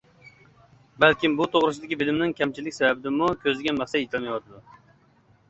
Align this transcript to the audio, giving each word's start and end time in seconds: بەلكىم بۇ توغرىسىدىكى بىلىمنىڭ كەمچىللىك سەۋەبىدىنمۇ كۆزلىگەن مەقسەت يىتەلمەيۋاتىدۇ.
بەلكىم 1.03 1.35
بۇ 1.41 1.47
توغرىسىدىكى 1.55 1.99
بىلىمنىڭ 1.99 2.33
كەمچىللىك 2.41 2.77
سەۋەبىدىنمۇ 2.79 3.29
كۆزلىگەن 3.45 3.79
مەقسەت 3.83 4.05
يىتەلمەيۋاتىدۇ. 4.09 4.65